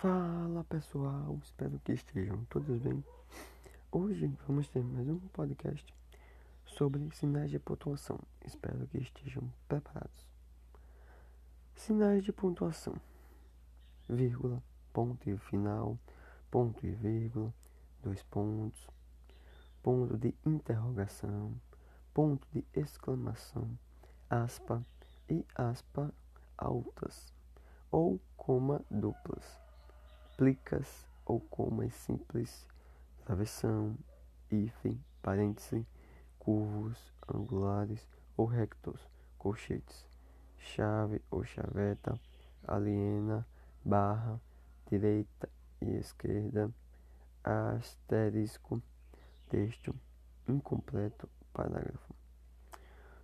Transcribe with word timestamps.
Fala 0.00 0.64
pessoal, 0.64 1.38
espero 1.42 1.78
que 1.80 1.92
estejam 1.92 2.42
todos 2.46 2.78
bem. 2.78 3.04
Hoje 3.92 4.34
vamos 4.48 4.66
ter 4.66 4.82
mais 4.82 5.06
um 5.06 5.18
podcast 5.28 5.94
sobre 6.64 7.06
sinais 7.14 7.50
de 7.50 7.58
pontuação. 7.58 8.18
Espero 8.42 8.86
que 8.86 8.96
estejam 8.96 9.42
preparados. 9.68 10.26
Sinais 11.74 12.24
de 12.24 12.32
pontuação: 12.32 12.94
vírgula, 14.08 14.62
ponto 14.90 15.28
e 15.28 15.36
final, 15.36 15.98
ponto 16.50 16.86
e 16.86 16.92
vírgula, 16.92 17.52
dois 18.02 18.22
pontos, 18.22 18.88
ponto 19.82 20.16
de 20.16 20.34
interrogação, 20.46 21.54
ponto 22.14 22.48
de 22.50 22.64
exclamação, 22.72 23.68
aspa 24.30 24.82
e 25.28 25.44
aspa 25.54 26.10
altas 26.56 27.34
ou 27.90 28.18
coma 28.38 28.80
duplas 28.90 29.60
plicas 30.40 31.06
ou 31.26 31.38
comas 31.38 31.92
simples, 31.92 32.66
travessão, 33.26 33.94
hífen, 34.50 34.98
parêntese, 35.20 35.86
curvos, 36.38 37.12
angulares 37.28 38.08
ou 38.38 38.46
rectos, 38.46 39.06
colchetes, 39.36 40.08
chave 40.56 41.20
ou 41.30 41.44
chaveta, 41.44 42.18
aliena, 42.66 43.46
barra, 43.84 44.40
direita 44.88 45.46
e 45.78 45.96
esquerda, 45.96 46.72
asterisco, 47.44 48.82
texto, 49.50 49.94
incompleto, 50.48 51.28
parágrafo. 51.52 52.14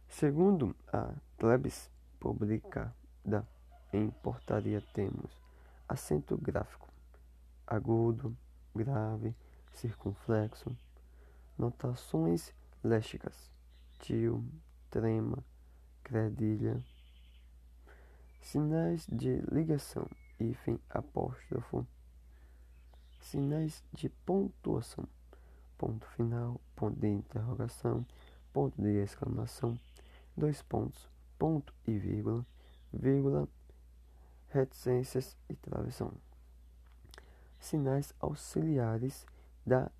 Segundo 0.06 0.76
a 0.92 1.14
Klebs 1.38 1.90
publicada 2.20 3.48
em 3.90 4.10
portaria 4.10 4.82
temos 4.92 5.42
acento 5.88 6.36
gráfico 6.36 6.86
agudo, 7.66 8.36
grave, 8.74 9.34
circunflexo, 9.72 10.76
notações 11.58 12.54
léxicas, 12.82 13.50
tio, 13.98 14.44
trema, 14.90 15.42
credilha, 16.04 16.82
sinais 18.40 19.06
de 19.10 19.38
ligação, 19.50 20.08
hífen, 20.38 20.78
apóstrofo, 20.88 21.86
sinais 23.20 23.82
de 23.92 24.08
pontuação, 24.08 25.08
ponto 25.76 26.06
final, 26.08 26.60
ponto 26.76 26.98
de 27.00 27.08
interrogação, 27.08 28.06
ponto 28.52 28.80
de 28.80 29.02
exclamação, 29.02 29.78
dois 30.36 30.62
pontos, 30.62 31.10
ponto 31.38 31.74
e 31.86 31.98
vírgula, 31.98 32.46
vírgula, 32.92 33.48
reticências 34.48 35.36
e 35.48 35.54
travessão 35.56 36.12
sinais 37.66 38.14
auxiliares 38.20 39.26
da 39.66 39.90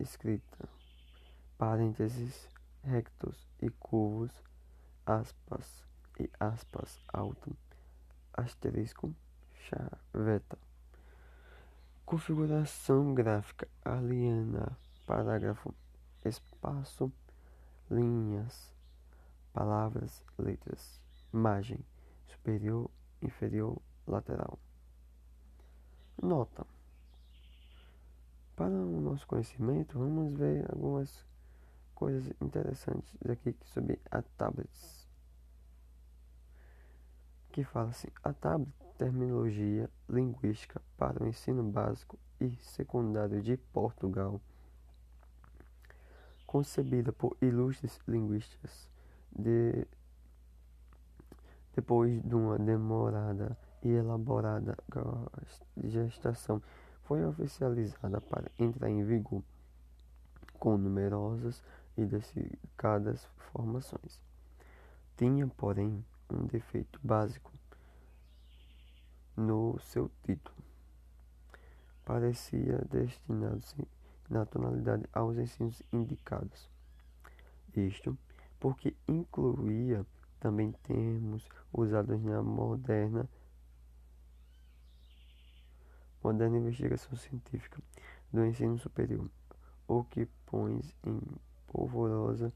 escrita, 0.00 0.68
parênteses 1.58 2.48
rectos 2.82 3.46
e 3.60 3.68
curvos, 3.68 4.32
aspas 5.04 5.84
e 6.18 6.30
aspas 6.40 6.98
alto, 7.12 7.54
asterisco, 8.32 9.14
chaveta. 9.52 10.58
Configuração 12.06 13.14
gráfica 13.14 13.68
aliena, 13.84 14.76
parágrafo, 15.06 15.74
espaço, 16.24 17.12
linhas, 17.90 18.74
palavras, 19.52 20.24
letras, 20.38 21.00
margem, 21.30 21.84
superior, 22.26 22.90
inferior, 23.20 23.78
lateral. 24.06 24.58
Nota. 26.22 26.73
Para 28.56 28.70
o 28.70 29.00
nosso 29.00 29.26
conhecimento, 29.26 29.98
vamos 29.98 30.38
ver 30.38 30.64
algumas 30.70 31.26
coisas 31.92 32.32
interessantes 32.40 33.16
aqui 33.28 33.56
sobre 33.64 34.00
a 34.10 34.22
tablets. 34.22 35.08
Que 37.50 37.64
fala 37.64 37.90
assim: 37.90 38.08
a 38.22 38.32
tablet, 38.32 38.72
terminologia 38.96 39.90
linguística 40.08 40.80
para 40.96 41.22
o 41.22 41.26
ensino 41.26 41.64
básico 41.64 42.16
e 42.40 42.56
secundário 42.60 43.42
de 43.42 43.56
Portugal, 43.56 44.40
concebida 46.46 47.12
por 47.12 47.36
ilustres 47.42 47.98
linguistas 48.06 48.88
de, 49.32 49.84
depois 51.74 52.22
de 52.22 52.34
uma 52.36 52.56
demorada 52.56 53.58
e 53.82 53.88
elaborada 53.88 54.76
gestação 55.82 56.62
foi 57.04 57.24
oficializada 57.24 58.20
para 58.20 58.50
entrar 58.58 58.90
em 58.90 59.04
vigor 59.04 59.42
com 60.58 60.76
numerosas 60.76 61.62
e 61.96 62.04
destacadas 62.04 63.28
formações. 63.52 64.20
Tinha, 65.16 65.46
porém, 65.46 66.04
um 66.30 66.46
defeito 66.46 66.98
básico 67.02 67.52
no 69.36 69.78
seu 69.80 70.10
título. 70.22 70.56
Parecia 72.04 72.78
destinado 72.90 73.62
na 74.28 74.44
tonalidade 74.46 75.04
aos 75.12 75.36
ensinos 75.36 75.82
indicados. 75.92 76.70
Isto 77.76 78.16
porque 78.58 78.96
incluía 79.06 80.06
também 80.40 80.72
termos 80.72 81.48
usados 81.72 82.22
na 82.22 82.42
moderna 82.42 83.28
moderna 86.24 86.56
investigação 86.56 87.14
científica 87.16 87.78
do 88.32 88.44
ensino 88.46 88.78
superior, 88.78 89.30
o 89.86 90.02
que 90.02 90.26
põe 90.46 90.80
em 91.04 91.20
polvorosa 91.66 92.50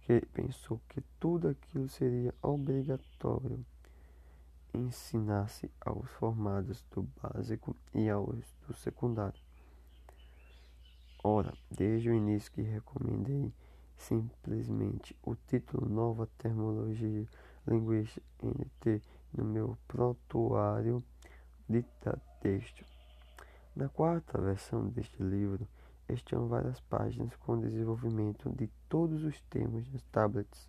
que 0.00 0.20
pensou 0.32 0.80
que 0.88 1.00
tudo 1.20 1.48
aquilo 1.48 1.88
seria 1.88 2.34
obrigatório 2.42 3.64
ensinar-se 4.74 5.70
aos 5.80 6.10
formados 6.10 6.84
do 6.90 7.08
básico 7.22 7.76
e 7.94 8.10
aos 8.10 8.52
do 8.66 8.74
secundário. 8.74 9.40
Ora, 11.22 11.54
desde 11.70 12.10
o 12.10 12.14
início 12.14 12.50
que 12.52 12.62
recomendei 12.62 13.54
simplesmente 13.96 15.16
o 15.22 15.36
título 15.36 15.88
Nova 15.88 16.28
Terminologia 16.36 17.26
Linguística 17.66 18.26
NT 18.42 19.00
no 19.32 19.44
meu 19.44 19.78
prontuário 19.86 21.02
de 21.68 21.82
texto 22.42 22.93
na 23.74 23.88
quarta 23.88 24.40
versão 24.40 24.88
deste 24.88 25.22
livro, 25.22 25.68
estão 26.08 26.46
várias 26.48 26.80
páginas 26.80 27.34
com 27.36 27.58
desenvolvimento 27.58 28.50
de 28.50 28.68
todos 28.88 29.24
os 29.24 29.40
termos 29.42 29.88
das 29.88 30.02
tablets 30.04 30.68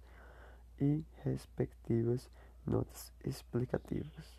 e 0.80 1.04
respectivas 1.24 2.30
notas 2.66 3.14
explicativas. 3.24 4.38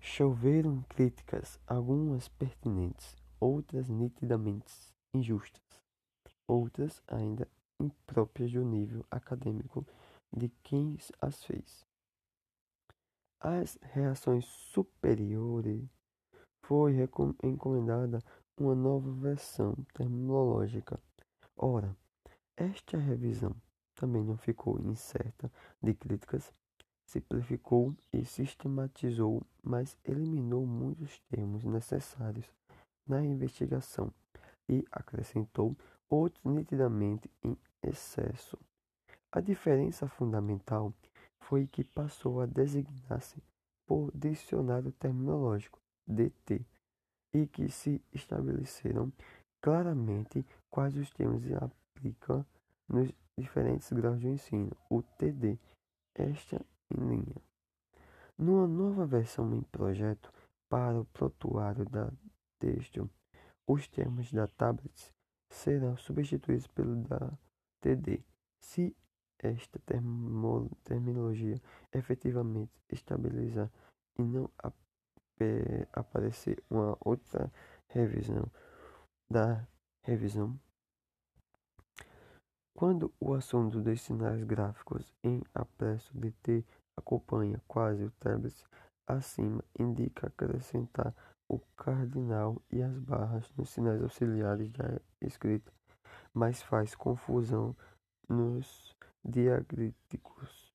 Choveram 0.00 0.82
críticas, 0.88 1.58
algumas 1.66 2.28
pertinentes, 2.28 3.16
outras 3.38 3.88
nitidamente 3.88 4.72
injustas, 5.14 5.62
outras 6.46 7.02
ainda 7.06 7.48
impróprias 7.78 8.52
do 8.52 8.64
nível 8.64 9.04
acadêmico 9.10 9.86
de 10.32 10.48
quem 10.62 10.98
as 11.20 11.42
fez. 11.44 11.86
As 13.40 13.78
reações 13.82 14.44
superiores 14.44 15.99
foi 16.70 16.94
encomendada 17.42 18.20
uma 18.56 18.76
nova 18.76 19.10
versão 19.10 19.74
terminológica. 19.92 21.00
Ora, 21.56 21.96
esta 22.56 22.96
revisão 22.96 23.56
também 23.96 24.22
não 24.22 24.36
ficou 24.36 24.78
incerta 24.78 25.50
de 25.82 25.92
críticas, 25.94 26.52
simplificou 27.04 27.92
e 28.12 28.24
sistematizou, 28.24 29.42
mas 29.60 29.98
eliminou 30.04 30.64
muitos 30.64 31.18
termos 31.28 31.64
necessários 31.64 32.48
na 33.04 33.20
investigação 33.20 34.14
e 34.68 34.84
acrescentou 34.92 35.76
outros 36.08 36.44
nitidamente 36.44 37.28
em 37.42 37.58
excesso. 37.82 38.56
A 39.32 39.40
diferença 39.40 40.06
fundamental 40.06 40.94
foi 41.40 41.66
que 41.66 41.82
passou 41.82 42.40
a 42.40 42.46
designar-se 42.46 43.42
por 43.84 44.12
dicionário 44.14 44.92
terminológico 44.92 45.80
DT 46.06 46.64
e 47.32 47.46
que 47.46 47.68
se 47.68 48.02
estabeleceram 48.12 49.12
claramente 49.60 50.44
quais 50.68 50.96
os 50.96 51.10
termos 51.10 51.42
se 51.42 51.54
aplicam 51.54 52.44
nos 52.88 53.12
diferentes 53.38 53.92
graus 53.92 54.20
de 54.20 54.28
ensino, 54.28 54.76
o 54.88 55.02
TD, 55.02 55.58
esta 56.14 56.64
em 56.90 57.08
linha. 57.08 57.36
Numa 58.36 58.66
nova 58.66 59.06
versão 59.06 59.54
em 59.54 59.62
projeto 59.62 60.32
para 60.68 61.00
o 61.00 61.04
prontuário 61.04 61.84
da 61.84 62.10
texto, 62.58 63.08
os 63.66 63.86
termos 63.88 64.32
da 64.32 64.46
tablet 64.46 65.14
serão 65.50 65.96
substituídos 65.96 66.66
pelo 66.68 66.96
da 66.96 67.32
TD, 67.80 68.22
se 68.60 68.96
esta 69.38 69.80
terminologia 70.84 71.60
efetivamente 71.92 72.72
estabilizar 72.90 73.70
e 74.18 74.22
não 74.22 74.50
é, 74.62 74.72
aparecer 75.92 76.62
uma 76.70 76.96
outra 77.00 77.50
revisão 77.88 78.50
da 79.30 79.66
revisão. 80.02 80.58
Quando 82.74 83.12
o 83.20 83.34
assunto 83.34 83.80
dos 83.80 84.00
sinais 84.00 84.42
gráficos 84.44 85.14
em 85.22 85.42
apresso 85.54 86.16
de 86.18 86.30
T 86.32 86.64
acompanha 86.96 87.60
quase 87.68 88.04
o 88.04 88.10
tablet 88.12 88.56
acima, 89.06 89.62
indica 89.78 90.28
acrescentar 90.28 91.14
o 91.48 91.58
cardinal 91.76 92.62
e 92.70 92.82
as 92.82 92.96
barras 92.98 93.52
nos 93.56 93.70
sinais 93.70 94.00
auxiliares 94.02 94.70
da 94.70 95.00
escrita, 95.20 95.72
mas 96.32 96.62
faz 96.62 96.94
confusão 96.94 97.76
nos 98.28 98.96
diacríticos. 99.24 100.72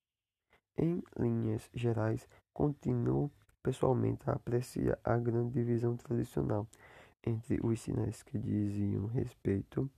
Em 0.78 1.02
linhas 1.18 1.70
gerais, 1.74 2.28
continuo 2.54 3.32
pessoalmente 3.66 4.30
a 4.30 4.34
apreciar 4.34 5.00
a 5.04 5.18
grande 5.18 5.54
divisão 5.54 5.98
tradicional 5.98 6.68
entre 7.26 7.60
os 7.66 7.82
sinais 7.82 8.22
que 8.22 8.38
diziam 8.38 9.08
respeito 9.08 9.90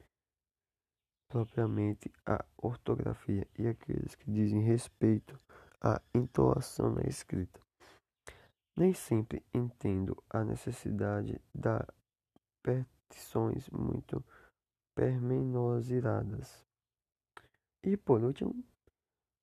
propriamente 1.30 2.10
à 2.26 2.46
ortografia 2.58 3.46
e 3.60 3.68
aqueles 3.68 4.16
que 4.16 4.32
dizem 4.32 4.62
respeito 4.62 5.38
à 5.82 6.02
entoação 6.16 6.94
na 6.94 7.02
escrita. 7.02 7.60
Nem 8.74 8.94
sempre 8.94 9.44
entendo 9.54 10.16
a 10.30 10.46
necessidade 10.46 11.42
das 11.54 11.86
petições 12.64 13.70
muito 13.70 14.24
pormenorizadas. 14.96 16.66
E 17.84 17.98
por 17.98 18.24
último, 18.24 18.64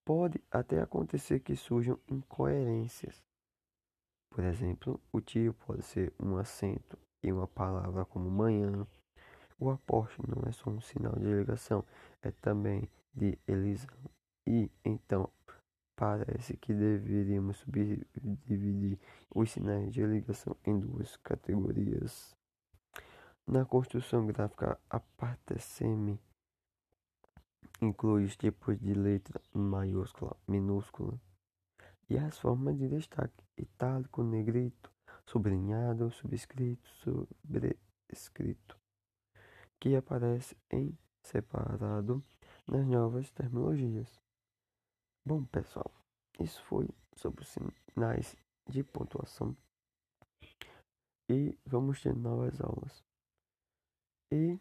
pode 0.03 0.43
até 0.51 0.81
acontecer 0.81 1.41
que 1.41 1.55
surjam 1.55 1.99
incoerências. 2.09 3.23
Por 4.35 4.43
exemplo, 4.43 5.01
o 5.13 5.21
tio 5.21 5.55
pode 5.55 5.83
ser 5.83 6.13
um 6.19 6.37
acento 6.37 6.99
em 7.23 7.31
uma 7.31 7.47
palavra 7.47 8.05
como 8.05 8.29
manhã. 8.29 8.85
O 9.61 9.71
aporte 9.71 10.21
não 10.27 10.43
é 10.49 10.51
só 10.51 10.71
um 10.71 10.81
sinal 10.81 11.13
de 11.13 11.27
ligação, 11.27 11.85
é 12.21 12.33
também 12.33 12.91
de 13.15 13.39
elisão. 13.47 13.97
E 14.45 14.69
então 14.85 15.31
parece 15.95 16.57
que 16.57 16.75
deveríamos 16.75 17.59
subdividir 17.59 18.99
os 19.33 19.53
sinais 19.53 19.95
de 19.95 20.05
ligação 20.05 20.57
em 20.67 20.81
duas 20.81 21.17
categorias. 21.19 22.35
Na 23.47 23.65
construção 23.65 24.27
gráfica, 24.27 24.81
a 24.91 24.99
parte 24.99 25.61
semi 25.61 26.19
inclui 27.81 28.25
os 28.25 28.37
tipos 28.37 28.77
de 28.81 28.95
letra 28.95 29.41
maiúscula, 29.53 30.37
minúscula 30.49 31.17
e 32.09 32.19
as 32.19 32.39
formas 32.39 32.77
de 32.77 32.89
destaque, 32.89 33.45
itálico, 33.57 34.23
negrito, 34.23 34.93
sublinhado, 35.27 36.11
subscrito, 36.11 36.89
sobrescrito, 36.97 38.79
que 39.81 39.97
aparece 39.97 40.57
em 40.71 40.97
separado 41.23 42.23
nas 42.67 42.87
novas 42.87 43.31
terminologias. 43.31 44.21
Bom, 45.27 45.45
pessoal, 45.45 45.91
isso 46.39 46.63
foi 46.65 46.89
sobre 47.17 47.43
os 47.43 47.49
sinais 47.49 48.37
de 48.69 48.83
pontuação 48.83 49.57
e 51.29 51.59
vamos 51.65 52.03
ter 52.03 52.15
novas 52.15 52.61
aulas 52.61 53.03
e 54.31 54.59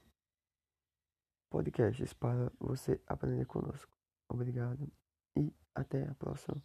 podcasts 1.50 2.14
para 2.14 2.52
você 2.60 3.02
aprender 3.08 3.46
conosco. 3.46 3.92
Obrigado 4.30 4.90
e 5.38 5.54
até 5.76 6.08
a 6.08 6.16
próxima. 6.16 6.62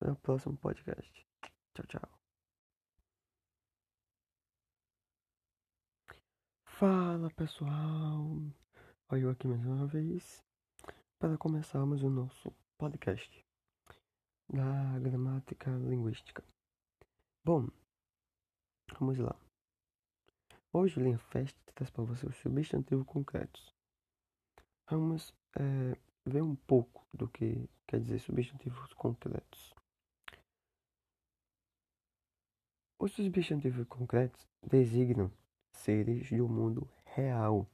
Até 0.00 0.12
o 0.12 0.16
próximo 0.16 0.56
podcast. 0.58 1.26
Tchau, 1.74 1.86
tchau. 1.86 2.16
Fala 6.78 7.30
pessoal, 7.30 8.36
olha 9.08 9.20
eu 9.22 9.30
aqui 9.30 9.48
mais 9.48 9.64
uma 9.64 9.86
vez 9.86 10.44
para 11.18 11.38
começarmos 11.38 12.02
o 12.02 12.10
nosso 12.10 12.52
podcast 12.76 13.42
da 14.52 14.98
gramática 14.98 15.70
linguística. 15.70 16.44
Bom, 17.42 17.66
vamos 18.98 19.16
lá. 19.18 19.34
Hoje, 20.70 21.00
Linha 21.00 21.18
Fest 21.18 21.56
traz 21.74 21.88
para 21.88 22.04
você 22.04 22.26
os 22.26 22.36
substantivos 22.36 23.06
concretos. 23.06 23.74
Vamos 24.90 25.32
é, 25.58 25.98
ver 26.26 26.42
um 26.42 26.54
pouco 26.54 27.06
do 27.14 27.26
que 27.26 27.68
quer 27.86 28.00
dizer 28.00 28.18
substantivos 28.18 28.92
concretos. 28.92 29.74
Os 33.06 33.12
substantivos 33.12 33.86
concretos 33.86 34.44
designam 34.68 35.30
seres 35.70 36.28
do 36.28 36.48
mundo 36.48 36.90
real 37.04 37.64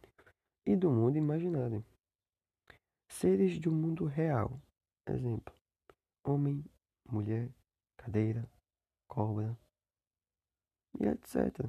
e 0.67 0.77
do 0.77 0.91
mundo 0.91 1.17
imaginário. 1.17 1.83
Seres 3.09 3.59
do 3.59 3.73
mundo 3.73 4.05
real, 4.05 4.61
exemplo: 5.09 5.55
homem, 6.23 6.63
mulher, 7.11 7.49
cadeira, 7.97 8.47
cobra 9.09 9.57
e 11.01 11.07
etc. 11.07 11.67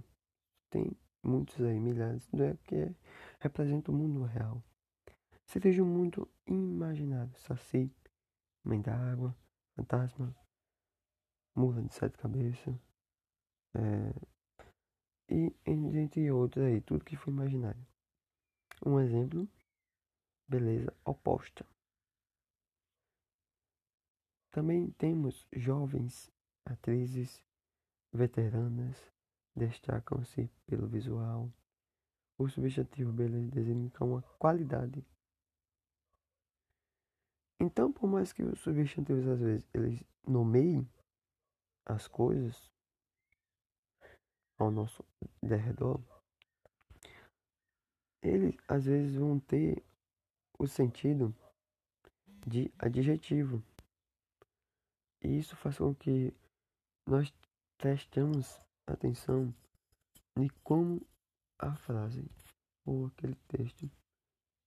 Tem 0.70 0.92
muitos 1.24 1.62
aí, 1.62 1.80
milhares, 1.80 2.30
é 2.34 2.58
que 2.66 2.76
é, 2.76 2.94
representa 3.40 3.92
o 3.92 3.96
mundo 3.96 4.26
real. 4.26 4.62
Seres 5.46 5.78
do 5.78 5.86
mundo 5.86 6.30
imaginário, 6.46 7.34
saci, 7.40 7.90
mãe 8.62 8.82
da 8.82 8.94
água, 8.94 9.34
fantasma, 9.74 10.36
mula 11.56 11.82
de 11.82 11.94
sete 11.94 12.18
cabeças, 12.18 12.76
é, 13.76 14.34
e 15.30 15.56
entre 15.66 16.30
outros 16.32 16.66
aí, 16.66 16.82
tudo 16.82 17.04
que 17.04 17.16
foi 17.16 17.34
imaginário. 17.34 17.86
Um 18.86 19.00
exemplo, 19.00 19.48
beleza 20.48 20.94
oposta. 21.06 21.66
Também 24.52 24.92
temos 24.92 25.48
jovens 25.52 26.32
atrizes 26.66 27.44
veteranas, 28.12 28.96
destacam-se 29.56 30.50
pelo 30.68 30.88
visual. 30.88 31.52
O 32.38 32.48
substantivo 32.48 33.12
beleza 33.12 33.50
designa 33.50 33.92
uma 34.02 34.22
qualidade. 34.38 35.04
Então, 37.60 37.92
por 37.92 38.08
mais 38.08 38.34
que 38.34 38.44
os 38.44 38.60
substantivos 38.60 39.28
às 39.28 39.40
vezes 39.40 39.68
eles 39.74 40.04
nomeiem 40.28 40.88
as 41.86 42.08
coisas, 42.08 42.73
ao 44.64 44.72
nosso 44.72 45.04
derredor, 45.42 46.02
eles 48.22 48.56
às 48.68 48.86
vezes 48.86 49.16
vão 49.16 49.40
ter 49.40 49.84
o 50.58 50.68
sentido 50.68 51.36
de 52.48 52.72
adjetivo. 52.80 53.64
E 55.22 55.40
isso 55.40 55.56
faz 55.56 55.78
com 55.78 55.94
que 55.94 56.34
nós 57.08 57.34
prestemos 57.78 58.60
atenção 58.88 59.54
de 60.38 60.50
como 60.64 61.06
a 61.60 61.76
frase 61.76 62.26
ou 62.86 63.08
aquele 63.08 63.36
texto 63.48 63.90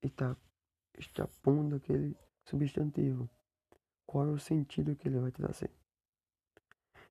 está, 0.02 0.36
está 0.98 1.26
pondo 1.42 1.76
aquele 1.76 2.16
substantivo. 2.48 3.28
Qual 4.06 4.28
é 4.28 4.30
o 4.30 4.38
sentido 4.38 4.94
que 4.94 5.08
ele 5.08 5.18
vai 5.18 5.32
trazer. 5.32 5.70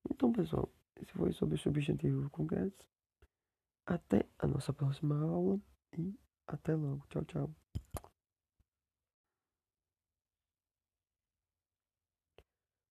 Então, 0.09 0.31
pessoal, 0.31 0.69
esse 1.01 1.11
foi 1.13 1.31
sobre 1.33 1.57
substantivo 1.57 2.29
concretos. 2.29 2.87
Até 3.85 4.27
a 4.39 4.47
nossa 4.47 4.73
próxima 4.73 5.19
aula 5.21 5.59
e 5.97 6.17
até 6.47 6.75
logo. 6.75 7.05
Tchau, 7.07 7.25
tchau. 7.25 7.55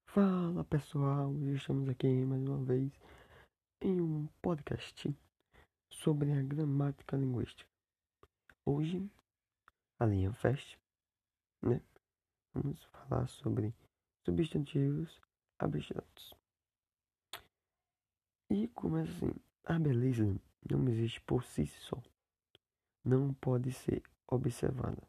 Fala 0.07 0.63
pessoal, 0.63 1.33
estamos 1.53 1.89
aqui 1.89 2.07
mais 2.25 2.41
uma 2.47 2.63
vez 2.63 2.89
em 3.81 3.99
um 3.99 4.27
podcast 4.41 5.13
sobre 5.91 6.31
a 6.31 6.41
gramática 6.41 7.17
linguística. 7.17 7.69
Hoje, 8.65 9.11
a 9.99 10.05
linha 10.05 10.31
Fest, 10.31 10.77
né? 11.61 11.81
Vamos 12.53 12.81
falar 12.85 13.27
sobre 13.27 13.75
substantivos 14.25 15.19
abstratos. 15.59 16.44
E 18.49 18.67
começa 18.69 19.11
assim: 19.11 19.33
a 19.65 19.79
beleza 19.79 20.23
não 20.69 20.87
existe 20.87 21.19
por 21.21 21.43
si 21.43 21.65
só. 21.65 22.01
Não 23.03 23.33
pode 23.33 23.71
ser 23.71 24.03
observada. 24.27 25.01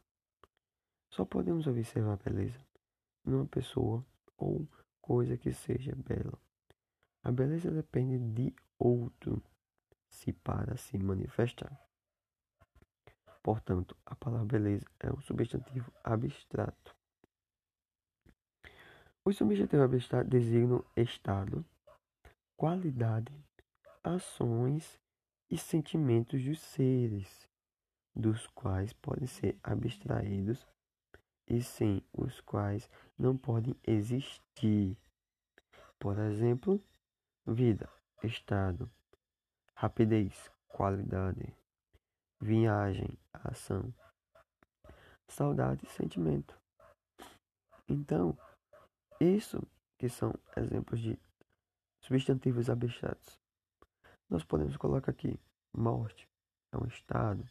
Só 1.10 1.24
podemos 1.24 1.66
observar 1.66 2.14
a 2.14 2.30
beleza 2.30 2.58
numa 3.24 3.46
pessoa 3.46 4.04
ou 4.36 4.66
coisa 5.00 5.36
que 5.36 5.52
seja 5.52 5.94
bela. 5.94 6.38
A 7.22 7.30
beleza 7.30 7.70
depende 7.70 8.18
de 8.18 8.54
outro 8.78 9.42
se 10.08 10.32
para 10.32 10.76
se 10.76 10.96
manifestar. 10.98 11.80
Portanto, 13.42 13.96
a 14.04 14.14
palavra 14.14 14.46
beleza 14.46 14.86
é 15.00 15.12
um 15.12 15.20
substantivo 15.20 15.92
abstrato. 16.02 16.96
Os 19.24 19.36
substantivos 19.36 19.84
abstratos 19.84 20.30
designam 20.30 20.84
estado 20.96 21.64
qualidade, 22.56 23.32
ações 24.02 24.98
e 25.50 25.58
sentimentos 25.58 26.42
dos 26.42 26.58
seres, 26.58 27.46
dos 28.14 28.46
quais 28.48 28.92
podem 28.94 29.26
ser 29.26 29.58
abstraídos 29.62 30.66
e 31.46 31.62
sem 31.62 32.02
os 32.12 32.40
quais 32.40 32.90
não 33.18 33.36
podem 33.36 33.76
existir. 33.86 34.96
Por 35.98 36.18
exemplo, 36.18 36.82
vida, 37.46 37.88
estado, 38.22 38.90
rapidez, 39.74 40.50
qualidade, 40.68 41.54
viagem, 42.40 43.18
ação, 43.32 43.92
saudade 45.28 45.86
sentimento. 45.90 46.58
Então, 47.88 48.36
isso 49.20 49.62
que 49.98 50.08
são 50.08 50.34
exemplos 50.56 51.00
de 51.00 51.18
substantivos 52.06 52.70
abstratos. 52.70 53.40
Nós 54.30 54.44
podemos 54.44 54.76
colocar 54.76 55.10
aqui 55.10 55.38
morte 55.76 56.28
é 56.72 56.78
um 56.78 56.86
estado, 56.86 57.44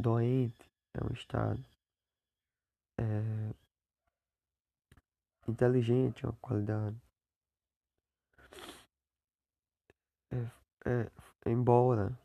doente 0.00 0.70
é 0.94 1.04
um 1.04 1.12
estado, 1.12 1.62
é, 2.98 3.54
inteligente 5.46 6.24
é 6.24 6.28
uma 6.28 6.36
qualidade, 6.38 7.00
é, 10.30 10.50
é, 10.86 11.50
embora 11.50 12.18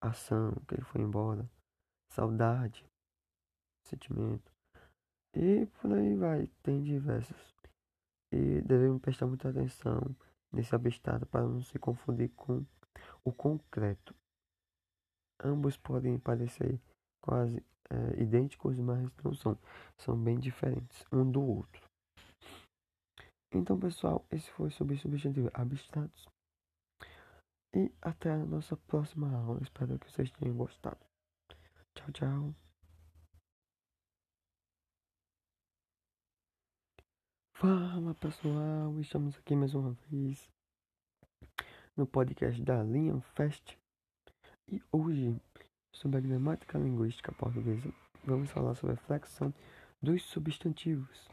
ação 0.00 0.52
que 0.68 0.74
ele 0.74 0.84
foi 0.84 1.00
embora, 1.00 1.48
saudade, 2.10 2.86
sentimento. 3.82 4.52
E 5.34 5.66
por 5.66 5.92
aí 5.92 6.14
vai, 6.14 6.46
tem 6.62 6.82
diversos 6.82 7.54
e 8.34 8.60
devemos 8.62 9.00
prestar 9.00 9.26
muita 9.26 9.48
atenção 9.48 10.00
nesse 10.52 10.74
abstrato 10.74 11.24
para 11.26 11.46
não 11.46 11.62
se 11.62 11.78
confundir 11.78 12.30
com 12.30 12.64
o 13.24 13.32
concreto. 13.32 14.14
Ambos 15.42 15.76
podem 15.76 16.18
parecer 16.18 16.80
quase 17.22 17.64
é, 17.90 18.20
idênticos, 18.20 18.78
mas 18.78 19.08
não 19.22 19.34
são. 19.34 19.56
São 19.98 20.16
bem 20.16 20.38
diferentes 20.38 21.04
um 21.12 21.30
do 21.30 21.42
outro. 21.42 21.88
Então, 23.52 23.78
pessoal, 23.78 24.24
esse 24.32 24.50
foi 24.50 24.70
sobre 24.70 24.96
substantivos 24.96 25.50
abstratos. 25.54 26.28
E 27.72 27.92
até 28.02 28.32
a 28.32 28.44
nossa 28.44 28.76
próxima 28.76 29.32
aula. 29.32 29.60
Espero 29.62 29.98
que 29.98 30.10
vocês 30.10 30.30
tenham 30.32 30.56
gostado. 30.56 30.98
Tchau, 31.94 32.12
tchau. 32.12 32.63
Fala 37.56 38.12
pessoal, 38.14 38.98
estamos 38.98 39.38
aqui 39.38 39.54
mais 39.54 39.74
uma 39.76 39.96
vez 40.10 40.50
no 41.96 42.04
podcast 42.04 42.60
da 42.60 42.82
Linha 42.82 43.20
Fest 43.36 43.76
e 44.68 44.82
hoje, 44.90 45.40
sobre 45.94 46.18
a 46.18 46.20
gramática 46.20 46.76
linguística 46.76 47.30
portuguesa, 47.30 47.88
vamos 48.24 48.50
falar 48.50 48.74
sobre 48.74 48.96
a 48.96 48.98
flexão 48.98 49.54
dos 50.02 50.24
substantivos. 50.24 51.28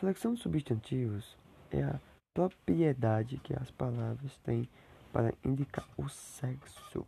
Flexão 0.00 0.32
dos 0.32 0.42
substantivos 0.42 1.38
é 1.70 1.84
a 1.84 2.00
propriedade 2.34 3.38
que 3.38 3.54
as 3.54 3.70
palavras 3.70 4.36
têm 4.38 4.68
para 5.12 5.32
indicar 5.44 5.88
o 5.96 6.08
sexo. 6.08 7.06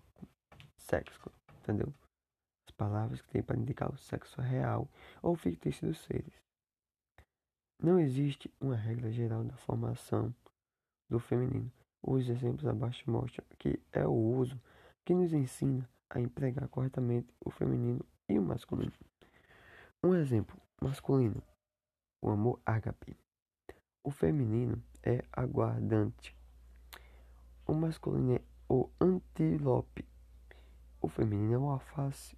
Sexo, 0.78 1.32
entendeu? 1.58 1.92
As 2.68 2.74
palavras 2.76 3.20
que 3.20 3.28
têm 3.28 3.42
para 3.42 3.58
indicar 3.58 3.92
o 3.92 3.98
sexo 3.98 4.40
real 4.40 4.88
ou 5.20 5.34
fictício 5.34 5.88
dos 5.88 5.98
seres. 5.98 6.40
Não 7.82 7.98
existe 7.98 8.52
uma 8.60 8.76
regra 8.76 9.10
geral 9.10 9.42
da 9.42 9.56
formação 9.56 10.34
do 11.08 11.18
feminino. 11.18 11.72
Os 12.02 12.28
exemplos 12.28 12.66
abaixo 12.66 13.10
mostram 13.10 13.42
que 13.58 13.80
é 13.90 14.06
o 14.06 14.12
uso 14.12 14.60
que 15.02 15.14
nos 15.14 15.32
ensina 15.32 15.88
a 16.10 16.20
empregar 16.20 16.68
corretamente 16.68 17.34
o 17.42 17.50
feminino 17.50 18.04
e 18.28 18.38
o 18.38 18.42
masculino. 18.42 18.92
Um 20.04 20.14
exemplo 20.14 20.60
masculino: 20.78 21.42
o 22.20 22.28
amor 22.28 22.60
ágape. 22.66 23.16
O 24.04 24.10
feminino 24.10 24.82
é 25.02 25.24
aguardante. 25.32 26.36
O 27.66 27.72
masculino 27.72 28.34
é 28.34 28.42
o 28.68 28.90
antílope. 29.00 30.06
O 31.00 31.08
feminino 31.08 31.54
é 31.54 31.58
o 31.58 31.70
alface. 31.70 32.36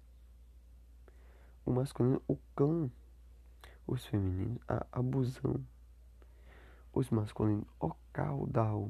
O 1.65 1.71
masculino, 1.71 2.21
o 2.29 2.37
clã 2.55 2.89
os 3.85 4.05
femininos 4.05 4.59
a 4.67 4.85
abusão, 4.91 5.63
os 6.93 7.09
masculinos 7.09 7.67
o 7.79 7.93
caudal, 8.13 8.89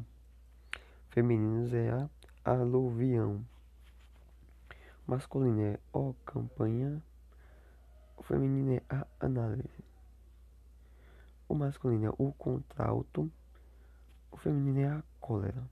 femininos 1.09 1.73
é 1.73 1.89
a 1.91 2.09
aluvião, 2.51 3.43
masculino 5.07 5.61
é 5.61 5.79
o 5.91 6.13
campanha, 6.25 7.01
o 8.17 8.23
feminino 8.23 8.73
é 8.73 8.81
a 8.89 9.07
análise, 9.19 9.83
o 11.47 11.55
masculino 11.55 12.07
é 12.07 12.13
o 12.17 12.31
contralto, 12.33 13.31
o 14.31 14.37
feminino 14.37 14.79
é 14.79 14.87
a 14.87 15.03
cólera, 15.19 15.63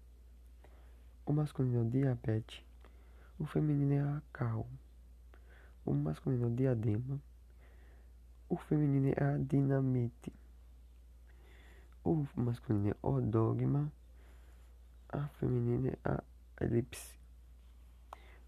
o 1.25 1.31
masculino 1.31 1.77
é 1.77 1.81
o 1.81 1.89
diabetes, 1.89 2.63
o 3.39 3.45
feminino 3.45 3.93
é 3.93 4.01
a 4.01 4.21
cal, 4.33 4.67
o 5.85 5.93
masculino 5.93 6.45
é 6.45 6.47
o 6.47 6.55
diadema, 6.55 7.21
o 8.51 8.57
feminino 8.57 9.13
é 9.15 9.23
a 9.23 9.37
dinamite. 9.37 10.33
O 12.03 12.27
masculino 12.35 12.89
é 12.89 12.95
o 13.01 13.21
dogma. 13.21 13.89
A 15.07 15.25
feminina 15.39 15.87
é 15.87 15.97
a 16.03 16.21
elipse. 16.59 17.17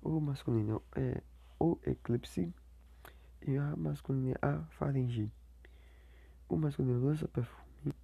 O 0.01 0.19
masculino 0.19 0.83
é 0.97 1.23
o 1.57 1.79
eclipse. 1.85 2.53
E 3.47 3.55
a 3.55 3.77
masculina 3.77 4.31
é 4.41 4.45
a 4.45 4.59
faringe. 4.71 5.31
O 6.49 6.57
masculino 6.57 7.05
lança 7.05 7.25
perfume. 7.29 7.95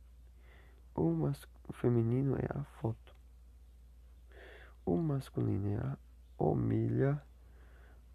O, 0.95 1.11
mas, 1.11 1.45
o 1.67 1.73
feminino 1.73 2.37
é 2.37 2.47
a 2.57 2.63
foto. 2.79 3.13
O 4.85 4.95
masculino 4.95 5.67
é 5.67 5.77
a 5.79 5.97
homilha. 6.37 7.21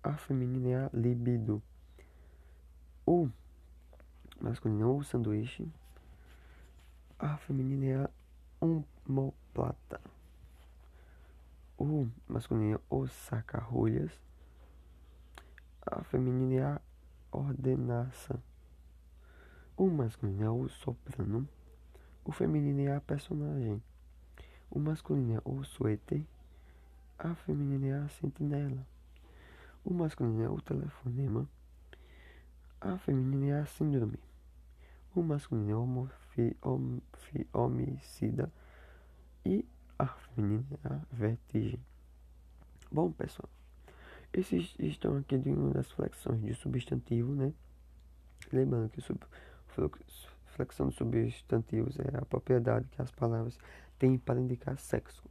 A 0.02 0.16
feminina 0.16 0.68
é 0.70 0.84
a 0.86 0.90
libido. 0.94 1.62
O 3.04 3.28
masculino 4.44 4.82
é 4.82 4.86
o 4.86 5.02
sanduíche. 5.02 5.66
A 7.18 7.38
feminina 7.38 7.86
é 7.86 8.04
a 8.04 8.10
omoplata. 8.60 9.98
O 11.78 12.06
masculino 12.28 12.74
é 12.76 12.80
o 12.90 13.06
saca-rolhas. 13.06 14.12
A 15.86 16.04
feminina 16.04 16.54
é 16.54 16.62
a 16.62 16.80
ordenança. 17.32 18.38
O 19.78 19.88
masculino 19.88 20.44
é 20.44 20.50
o 20.50 20.68
soprano. 20.68 21.48
O 22.22 22.30
feminino 22.30 22.80
é 22.80 22.94
a 22.94 23.00
personagem. 23.00 23.82
O 24.70 24.78
masculino 24.78 25.36
é 25.38 25.40
o 25.42 25.64
suéter. 25.64 26.22
A 27.18 27.34
feminina 27.34 27.86
é 27.86 27.94
a 27.94 28.08
sentinela. 28.08 28.86
O 29.82 29.94
masculino 29.94 30.42
é 30.42 30.48
o 30.50 30.60
telefonema. 30.60 31.48
A 32.78 32.98
feminina 32.98 33.46
é 33.46 33.60
a 33.60 33.66
síndrome. 33.66 34.18
O 35.14 35.22
masculino 35.22 36.10
é 36.36 36.54
homicida. 37.56 38.52
E 39.44 39.64
a 39.96 40.06
feminina 40.06 40.66
é 40.84 40.88
a 40.92 41.00
vertigem. 41.12 41.78
Bom, 42.90 43.12
pessoal, 43.12 43.48
esses 44.32 44.74
estão 44.78 45.16
aqui 45.18 45.38
de 45.38 45.50
uma 45.50 45.70
das 45.70 45.90
flexões 45.92 46.40
de 46.42 46.54
substantivo, 46.54 47.32
né? 47.32 47.52
Lembrando 48.52 48.90
que 48.90 49.00
sub, 49.00 49.20
flexão 50.46 50.88
de 50.88 50.96
substantivos 50.96 51.96
é 52.00 52.16
a 52.16 52.24
propriedade 52.24 52.88
que 52.88 53.00
as 53.00 53.12
palavras 53.12 53.56
têm 53.98 54.18
para 54.18 54.40
indicar 54.40 54.78
sexo, 54.78 55.22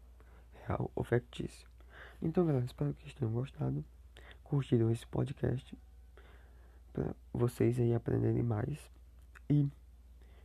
real 0.66 0.90
ou 0.96 1.04
fictício. 1.04 1.68
Então, 2.22 2.46
galera, 2.46 2.63
espero 2.63 2.94
que 2.94 3.13
tenham 3.13 3.34
gostado, 3.34 3.84
curtiram 4.44 4.90
esse 4.92 5.06
podcast 5.08 5.78
para 6.94 7.13
vocês 7.34 7.80
aí 7.80 7.94
aprenderem 7.94 8.44
mais 8.44 8.93
e 9.54 9.72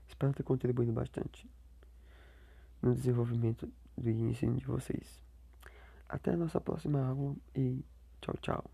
espero 0.07 0.35
ter 0.35 0.43
contribuído 0.43 0.93
bastante 0.93 1.49
no 2.83 2.95
desenvolvimento 2.95 3.71
do 3.97 4.11
ensino 4.11 4.57
de 4.57 4.67
vocês. 4.67 5.23
Até 6.09 6.33
a 6.33 6.37
nossa 6.37 6.61
próxima 6.61 7.05
aula 7.07 7.35
e 7.55 7.85
tchau, 8.21 8.35
tchau. 8.41 8.71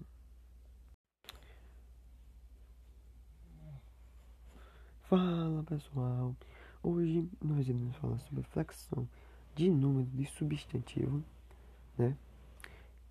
Fala 5.03 5.63
pessoal, 5.65 6.35
hoje 6.83 7.29
nós 7.43 7.69
iremos 7.69 7.95
falar 7.97 8.19
sobre 8.19 8.43
flexão 8.43 9.09
de 9.55 9.71
número 9.71 10.09
de 10.11 10.27
substantivo, 10.27 11.23
né? 11.97 12.17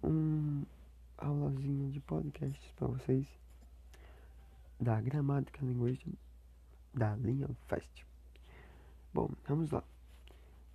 Um 0.03 0.65
aulazinho 1.17 1.89
de 1.91 2.01
podcasts 2.01 2.71
para 2.73 2.87
vocês 2.87 3.25
da 4.79 4.99
gramática 4.99 5.63
linguística 5.63 6.11
da 6.93 7.15
linha 7.15 7.49
FAST. 7.67 8.05
Bom, 9.13 9.29
vamos 9.47 9.71
lá. 9.71 9.83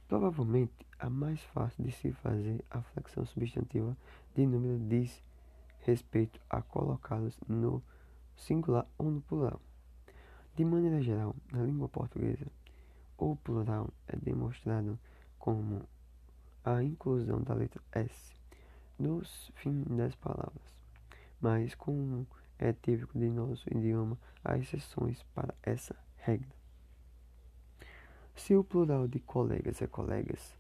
Provavelmente, 0.09 0.87
a 0.99 1.09
mais 1.11 1.43
fácil 1.45 1.85
de 1.85 1.93
se 1.93 2.13
fazer 2.13 2.65
a 2.71 2.83
flexão 2.83 3.25
substantiva 3.27 3.97
de 4.35 4.47
número 4.47 4.79
diz 4.89 5.23
respeito 5.81 6.41
a 6.49 6.63
colocá-los 6.63 7.39
no 7.47 7.83
singular 8.37 8.87
ou 8.97 9.11
no 9.11 9.21
plural. 9.21 9.61
De 10.57 10.65
maneira 10.65 11.01
geral, 11.03 11.37
na 11.53 11.63
língua 11.63 11.89
portuguesa, 11.89 12.47
o 13.17 13.37
plural 13.37 13.91
é 14.07 14.17
demonstrado 14.17 14.99
como 15.39 15.87
a 16.65 16.83
inclusão 16.83 17.43
da 17.43 17.55
letra 17.55 17.83
S 17.93 18.35
nos 18.99 19.53
fins 19.57 19.87
das 19.87 20.15
palavras, 20.17 20.75
mas 21.41 21.75
como 21.75 22.27
é 22.59 22.73
típico 22.73 23.19
de 23.19 23.31
nosso 23.31 23.69
idioma, 23.73 24.19
há 24.45 24.59
exceções 24.59 25.23
para 25.35 25.55
essa 25.63 25.95
regra. 26.29 26.49
Se 28.37 28.55
o 28.55 28.63
plural 28.63 29.09
de 29.09 29.19
colegas 29.21 29.81
é 29.81 29.87
colegas 29.87 30.55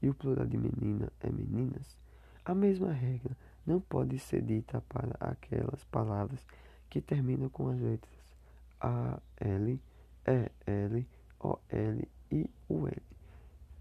e 0.00 0.08
o 0.08 0.14
plural 0.14 0.46
de 0.46 0.56
menina 0.56 1.12
é 1.20 1.30
meninas, 1.30 1.98
a 2.44 2.54
mesma 2.54 2.90
regra 2.92 3.36
não 3.66 3.80
pode 3.80 4.18
ser 4.18 4.42
dita 4.42 4.80
para 4.88 5.14
aquelas 5.20 5.84
palavras 5.84 6.40
que 6.88 7.00
terminam 7.00 7.50
com 7.50 7.68
as 7.68 7.78
letras 7.78 8.34
A, 8.80 9.20
L, 9.36 9.78
E, 10.26 10.50
L, 10.66 11.06
O, 11.38 11.58
L 11.68 12.08
e 12.32 12.50
U, 12.68 12.88
L. 12.88 13.02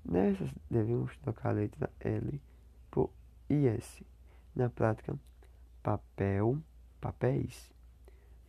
Nessas 0.03 0.51
devemos 0.69 1.15
trocar 1.17 1.49
a 1.49 1.53
letra 1.53 1.89
L 2.01 2.41
por 2.91 3.09
IS. 3.49 4.03
Na 4.53 4.69
prática, 4.69 5.17
papel, 5.81 6.61
papéis, 6.99 7.71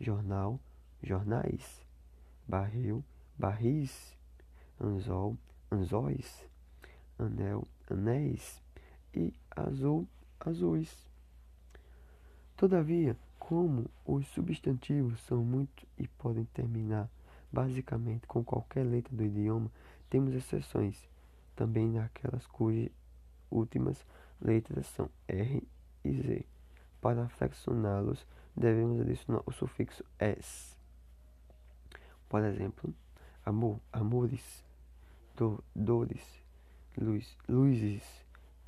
jornal, 0.00 0.58
jornais, 1.02 1.84
barril, 2.50 3.04
barris 3.38 4.18
anzol, 4.80 5.36
anzóis, 5.70 6.48
anel, 7.16 7.66
anéis 7.88 8.60
e 9.14 9.32
azul, 9.54 10.08
azuis. 10.40 11.08
Todavia, 12.56 13.16
como 13.38 13.88
os 14.04 14.26
substantivos 14.28 15.20
são 15.20 15.44
muitos 15.44 15.84
e 15.96 16.08
podem 16.08 16.44
terminar 16.46 17.08
basicamente 17.52 18.26
com 18.26 18.42
qualquer 18.42 18.84
letra 18.84 19.14
do 19.16 19.24
idioma, 19.24 19.70
temos 20.08 20.34
exceções, 20.34 21.08
também 21.54 21.88
naquelas 21.88 22.46
cujas 22.46 22.90
últimas 23.48 24.04
letras 24.40 24.86
são 24.88 25.08
R 25.28 25.62
e 26.04 26.12
Z. 26.12 26.44
Para 27.00 27.28
flexioná-los, 27.28 28.26
devemos 28.56 29.00
adicionar 29.00 29.42
o 29.46 29.52
sufixo 29.52 30.04
S. 30.18 30.79
Por 32.30 32.44
exemplo, 32.44 32.94
amor, 33.44 33.80
amores, 33.92 34.64
do, 35.36 35.62
dores, 35.74 36.22
luz, 36.96 37.36
luzes 37.48 38.04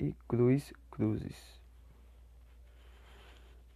e 0.01 0.13
cruz, 0.27 0.73
cruzes. 0.91 1.61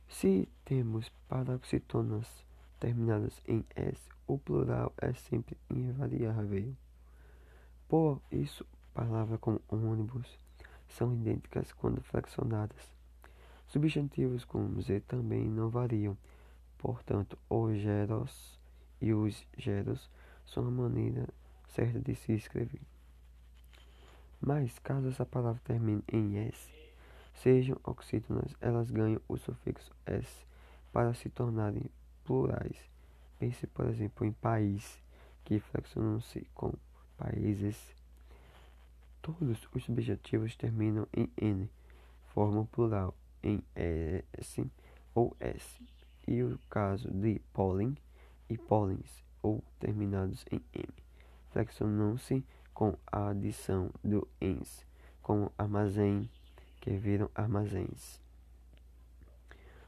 Se 0.09 0.49
temos 0.65 1.09
paroxítonas 1.29 2.27
terminadas 2.81 3.41
em 3.47 3.65
S, 3.77 4.11
o 4.27 4.37
plural 4.37 4.93
é 5.01 5.13
sempre 5.13 5.57
invariável. 5.71 6.75
Por 7.89 8.21
isso, 8.33 8.67
palavras 8.93 9.39
como 9.39 9.61
ônibus 9.69 10.37
são 10.89 11.15
idênticas 11.15 11.73
quando 11.73 12.03
flexionadas. 12.03 12.93
Substantivos 13.69 14.45
como 14.45 14.83
Z 14.83 15.03
também 15.03 15.49
não 15.49 15.71
variam. 15.71 16.19
Portanto, 16.77 17.39
os 17.49 17.79
geros 17.79 18.59
e 19.01 19.13
os 19.13 19.47
geros 19.57 20.11
são 20.45 20.67
a 20.67 20.71
maneira 20.71 21.29
certa 21.69 22.01
de 22.01 22.15
se 22.15 22.33
escrever. 22.33 22.81
Mas, 24.41 24.79
caso 24.79 25.09
essa 25.09 25.27
palavra 25.27 25.61
termine 25.65 26.03
em 26.13 26.37
S, 26.39 26.73
sejam 27.35 27.79
oxítonas, 27.85 28.55
elas 28.61 28.91
ganham 28.91 29.21
o 29.29 29.37
sufixo 29.37 29.95
S 30.05 30.47
para 30.93 31.15
se 31.15 31.29
tornarem 31.29 31.91
plurais. 32.25 32.79
Pense, 33.39 33.67
por 33.67 33.87
exemplo, 33.87 34.27
em 34.27 34.33
país, 34.33 35.03
que 35.45 35.61
flexionam-se 35.61 36.47
com 36.55 36.73
países. 37.17 37.77
Todos 39.21 39.65
os 39.75 39.85
subjetivos 39.85 40.57
terminam 40.57 41.07
em 41.13 41.31
N, 41.37 41.71
formam 42.27 42.67
plural 42.67 43.15
em 43.43 43.63
S 43.75 44.65
ou 45.15 45.37
S. 45.41 45.83
E 46.27 46.43
o 46.43 46.59
caso 46.69 47.11
de 47.11 47.41
pólen 47.53 47.97
e 48.49 48.57
pólens, 48.57 49.25
ou 49.43 49.63
terminados 49.79 50.45
em 50.51 50.61
M 50.75 51.07
flexionam-se 51.57 52.45
com 52.75 52.99
a 53.11 53.29
adição 53.29 53.91
do 54.05 54.29
ens, 54.39 54.85
como 55.23 55.51
armazém, 55.57 56.29
que 56.83 56.91
viram 56.91 57.31
armazéns. 57.35 58.21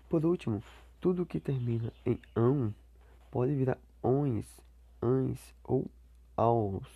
Por 0.09 0.25
último, 0.25 0.63
tudo 0.99 1.27
que 1.27 1.39
termina 1.39 1.93
em 2.07 2.19
ão 2.35 2.75
pode 3.31 3.55
virar 3.55 3.77
ons, 4.03 4.47
ans 5.03 5.55
ou 5.63 5.85
aos, 6.35 6.89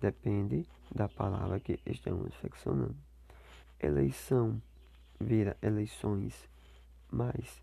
depende 0.00 0.64
da 0.94 1.08
palavra 1.08 1.58
que 1.58 1.80
estamos 1.84 2.32
flexionando. 2.36 2.96
Eleição 3.80 4.62
vira 5.18 5.56
eleições, 5.60 6.48
mais 7.10 7.60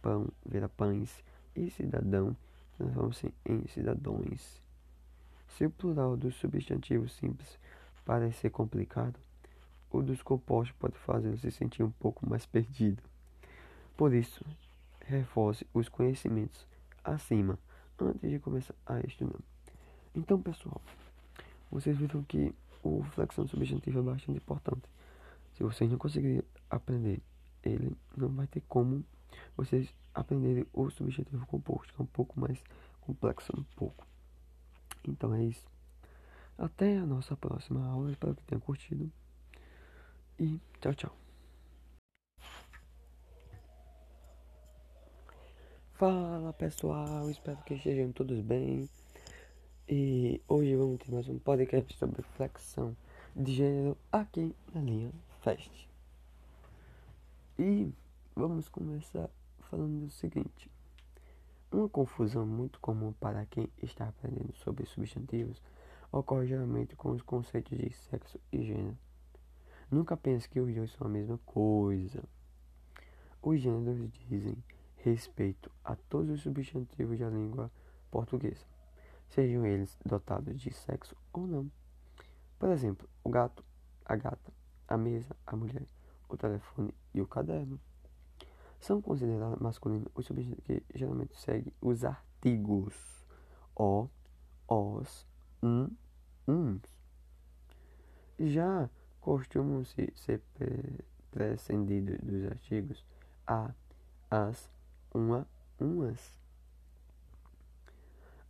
pão 0.00 0.28
vira 0.46 0.68
pães 0.68 1.24
e 1.56 1.68
cidadão 1.70 2.36
transforma-se 2.76 3.32
em 3.44 3.66
cidadãos. 3.68 4.62
Se 5.48 5.66
o 5.66 5.70
plural 5.70 6.16
dos 6.16 6.34
substantivos 6.36 7.12
simples 7.12 7.58
parecer 8.04 8.50
complicado, 8.50 9.18
o 9.90 10.02
dos 10.02 10.22
compostos 10.22 10.76
pode 10.78 10.98
fazê-lo 10.98 11.38
se 11.38 11.50
sentir 11.50 11.82
um 11.82 11.90
pouco 11.90 12.28
mais 12.28 12.44
perdido. 12.44 13.02
Por 13.96 14.12
isso, 14.12 14.44
reforce 15.06 15.66
os 15.72 15.88
conhecimentos 15.88 16.66
acima 17.04 17.58
antes 17.98 18.28
de 18.28 18.38
começar 18.38 18.74
a 18.84 18.98
estudar. 19.00 19.38
Então, 20.14 20.40
pessoal, 20.40 20.80
vocês 21.70 21.96
viram 21.96 22.22
que 22.24 22.54
o 22.82 23.02
flexão 23.14 23.46
substantivo 23.46 24.00
é 24.00 24.02
bastante 24.02 24.38
importante. 24.38 24.82
Se 25.56 25.62
vocês 25.62 25.90
não 25.90 25.98
conseguirem 25.98 26.42
aprender 26.68 27.22
ele, 27.62 27.96
não 28.16 28.28
vai 28.28 28.46
ter 28.46 28.62
como 28.68 29.04
vocês 29.56 29.92
aprenderem 30.14 30.66
o 30.72 30.90
substantivo 30.90 31.46
composto, 31.46 31.92
que 31.92 32.00
é 32.00 32.04
um 32.04 32.06
pouco 32.06 32.38
mais 32.38 32.62
complexo, 33.00 33.52
um 33.56 33.64
pouco. 33.76 34.06
Então 35.06 35.34
é 35.34 35.44
isso. 35.44 35.66
Até 36.56 36.98
a 36.98 37.06
nossa 37.06 37.36
próxima 37.36 37.86
aula. 37.86 38.10
Espero 38.10 38.34
que 38.34 38.42
tenha 38.44 38.60
curtido. 38.60 39.10
E 40.38 40.60
tchau, 40.80 40.94
tchau. 40.94 41.16
Fala 45.94 46.52
pessoal, 46.52 47.30
espero 47.30 47.56
que 47.64 47.74
estejam 47.74 48.10
todos 48.12 48.40
bem. 48.40 48.88
E 49.88 50.40
hoje 50.48 50.74
vamos 50.74 50.98
ter 50.98 51.12
mais 51.12 51.28
um 51.28 51.38
podcast 51.38 51.96
sobre 51.96 52.22
flexão 52.22 52.96
de 53.36 53.52
gênero 53.52 53.96
aqui 54.10 54.54
na 54.74 54.80
linha 54.80 55.12
Fest. 55.42 55.88
E 57.58 57.92
vamos 58.34 58.68
começar 58.68 59.30
falando 59.74 60.04
o 60.04 60.10
seguinte. 60.10 60.70
Uma 61.72 61.88
confusão 61.88 62.46
muito 62.46 62.78
comum 62.78 63.12
para 63.14 63.44
quem 63.46 63.68
está 63.82 64.06
aprendendo 64.08 64.54
sobre 64.54 64.86
substantivos 64.86 65.60
ocorre 66.12 66.46
geralmente 66.46 66.94
com 66.94 67.10
os 67.10 67.22
conceitos 67.22 67.76
de 67.76 67.90
sexo 67.90 68.38
e 68.52 68.62
gênero. 68.62 68.96
Nunca 69.90 70.16
pense 70.16 70.48
que 70.48 70.60
os 70.60 70.72
dois 70.72 70.92
são 70.92 71.08
a 71.08 71.10
mesma 71.10 71.38
coisa. 71.38 72.22
Os 73.42 73.60
gêneros 73.60 74.12
dizem 74.28 74.56
respeito 74.98 75.68
a 75.82 75.96
todos 75.96 76.30
os 76.30 76.42
substantivos 76.42 77.18
da 77.18 77.28
língua 77.28 77.68
portuguesa, 78.12 78.64
sejam 79.28 79.66
eles 79.66 79.98
dotados 80.06 80.60
de 80.60 80.72
sexo 80.72 81.16
ou 81.32 81.48
não. 81.48 81.68
Por 82.60 82.68
exemplo, 82.68 83.08
o 83.24 83.28
gato, 83.28 83.64
a 84.04 84.14
gata, 84.14 84.52
a 84.86 84.96
mesa, 84.96 85.34
a 85.44 85.56
mulher, 85.56 85.84
o 86.28 86.36
telefone 86.36 86.94
e 87.12 87.20
o 87.20 87.26
caderno 87.26 87.80
são 88.84 89.00
considerados 89.00 89.58
masculinos 89.60 90.08
os 90.14 90.26
substantivos 90.26 90.62
que 90.64 90.82
geralmente 90.94 91.34
seguem 91.40 91.72
os 91.80 92.04
artigos 92.04 92.94
o, 93.74 94.08
os, 94.68 95.26
um, 95.62 95.88
uns. 96.46 96.82
Já 98.38 98.90
costumam-se 99.22 100.12
ser 100.14 100.42
prescindidos 101.30 102.18
dos 102.18 102.44
artigos 102.44 103.04
a, 103.46 103.72
as, 104.30 104.70
uma, 105.14 105.48
umas. 105.80 106.38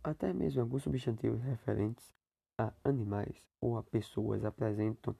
Até 0.03 0.33
mesmo 0.33 0.61
alguns 0.61 0.83
substantivos 0.83 1.41
referentes 1.43 2.13
a 2.59 2.73
animais 2.83 3.47
ou 3.61 3.77
a 3.77 3.83
pessoas 3.83 4.43
apresentam 4.43 5.15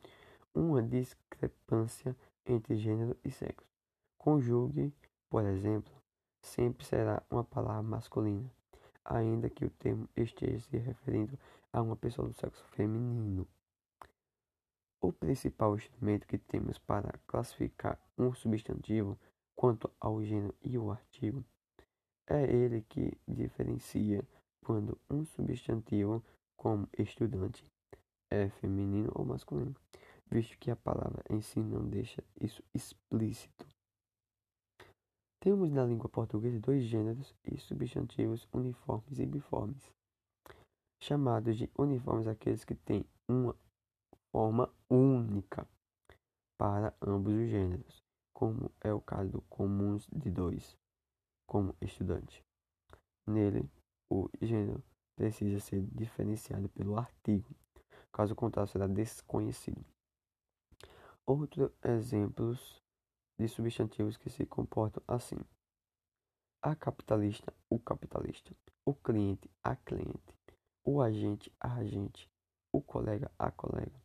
uma 0.54 0.84
discrepância 0.84 2.16
entre 2.46 2.76
gênero 2.76 3.16
e 3.24 3.32
sexo. 3.32 3.66
Conjugue 4.18 4.94
por 5.30 5.46
exemplo, 5.46 5.94
sempre 6.42 6.86
será 6.86 7.22
uma 7.30 7.44
palavra 7.44 7.84
masculina, 7.84 8.50
ainda 9.04 9.50
que 9.50 9.66
o 9.66 9.70
termo 9.70 10.08
esteja 10.16 10.60
se 10.60 10.78
referindo 10.78 11.38
a 11.72 11.82
uma 11.82 11.96
pessoa 11.96 12.28
do 12.28 12.34
sexo 12.34 12.64
feminino. 12.70 13.48
O 15.02 15.12
principal 15.12 15.76
instrumento 15.76 16.26
que 16.26 16.38
temos 16.38 16.78
para 16.80 17.20
classificar 17.28 18.00
um 18.18 18.34
substantivo 18.34 19.20
quanto 19.56 19.92
ao 20.00 20.24
gênero 20.24 20.56
e 20.64 20.78
o 20.78 20.92
artigo 20.92 21.44
é 22.28 22.44
ele 22.44 22.82
que 22.82 23.18
diferencia 23.28 24.28
quando 24.64 24.98
um 25.10 25.24
substantivo, 25.26 26.24
como 26.58 26.90
estudante, 26.98 27.64
é 28.32 28.50
feminino 28.50 29.12
ou 29.14 29.24
masculino, 29.24 29.76
visto 30.26 30.58
que 30.58 30.72
a 30.72 30.76
palavra 30.76 31.24
em 31.30 31.40
si 31.40 31.60
não 31.60 31.88
deixa 31.88 32.24
isso 32.42 32.64
explícito. 32.74 33.75
Temos 35.46 35.72
na 35.72 35.86
língua 35.86 36.10
portuguesa 36.10 36.60
dois 36.60 36.86
gêneros 36.86 37.36
e 37.44 37.56
substantivos 37.60 38.48
uniformes 38.52 39.20
e 39.20 39.28
biformes, 39.28 39.94
chamados 41.00 41.56
de 41.56 41.70
uniformes 41.78 42.26
aqueles 42.26 42.66
que 42.66 42.74
têm 42.74 43.06
uma 43.30 43.56
forma 44.32 44.74
única 44.90 45.70
para 46.58 46.96
ambos 47.00 47.32
os 47.32 47.48
gêneros, 47.48 48.04
como 48.34 48.72
é 48.82 48.92
o 48.92 49.00
caso 49.00 49.34
do 49.34 49.42
comuns 49.44 50.08
de 50.12 50.32
dois, 50.32 50.76
como 51.48 51.76
estudante. 51.80 52.44
Nele, 53.28 53.70
o 54.12 54.28
gênero 54.42 54.84
precisa 55.16 55.60
ser 55.60 55.84
diferenciado 55.92 56.70
pelo 56.70 56.98
artigo, 56.98 57.56
caso 58.12 58.34
contrário 58.34 58.72
será 58.72 58.88
desconhecido. 58.88 59.86
Outros 61.24 61.70
exemplos 61.84 62.84
de 63.38 63.48
substantivos 63.48 64.18
que 64.18 64.30
se 64.30 64.46
comportam 64.46 65.04
assim: 65.08 65.38
a 66.62 66.76
capitalista, 66.76 67.54
o 67.70 67.80
capitalista, 67.80 68.56
o 68.86 68.94
cliente, 68.94 69.50
a 69.64 69.76
cliente, 69.76 70.34
o 70.84 71.02
agente, 71.02 71.52
a 71.60 71.76
agente, 71.76 72.30
o 72.74 72.82
colega, 72.82 73.32
a 73.38 73.52
colega, 73.52 74.02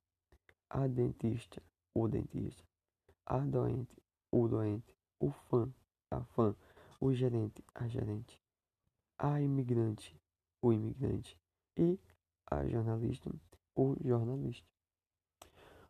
a 0.69 0.87
dentista, 0.87 1.63
o 1.95 2.09
dentista, 2.09 2.65
a 3.27 3.39
doente, 3.39 3.97
o 4.33 4.49
doente, 4.49 4.95
o 5.21 5.31
fã, 5.31 5.73
a 6.11 6.23
fã, 6.25 6.55
o 7.01 7.13
gerente, 7.13 7.65
a 7.75 7.89
gerente, 7.89 8.39
a 9.19 9.41
imigrante, 9.41 10.15
o 10.63 10.73
imigrante 10.73 11.39
e 11.79 11.99
a 12.51 12.67
jornalista, 12.67 13.31
o 13.77 13.97
jornalista. 14.05 14.67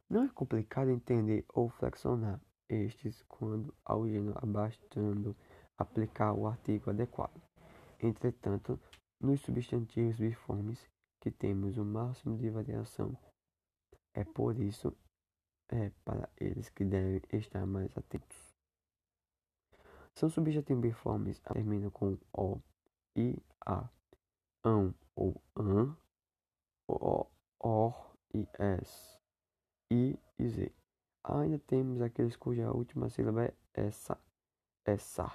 Não 0.09 0.25
é 0.25 0.29
complicado 0.29 0.91
entender 0.91 1.45
ou 1.49 1.71
flexionar 1.71 2.41
estes 2.71 3.23
quando 3.25 3.75
gênero 4.07 4.39
abastando 4.39 5.37
aplicar 5.77 6.33
o 6.33 6.47
artigo 6.47 6.91
adequado. 6.91 7.43
Entretanto, 7.99 8.81
nos 9.21 9.41
substantivos 9.41 10.17
biformes 10.19 10.89
que 11.21 11.31
temos 11.31 11.77
o 11.77 11.85
máximo 11.85 12.39
de 12.39 12.49
variação, 12.49 13.17
é 14.15 14.25
por 14.25 14.59
isso 14.59 14.97
é 15.69 15.91
para 16.05 16.29
eles 16.39 16.69
que 16.71 16.85
devem 16.85 17.21
estar 17.33 17.67
mais 17.67 17.97
atentos. 17.97 18.55
São 20.15 20.29
substantivos 20.29 20.83
biformes 20.83 21.39
terminam 21.41 21.91
com 21.91 22.19
o, 22.33 22.61
i, 23.17 23.37
a, 23.67 23.89
ão 24.65 24.95
ou 25.15 25.41
an, 25.57 25.97
o, 26.89 27.27
or 27.61 28.15
e 28.35 28.47
s, 28.59 29.19
i 29.91 30.19
e 30.39 30.49
z. 30.49 30.80
Ainda 31.23 31.59
temos 31.59 32.01
aqueles 32.01 32.37
cuja 32.37 32.73
última 32.73 33.11
sílaba 33.11 33.45
é 33.45 33.55
essa, 33.75 34.19
essa, 34.85 35.31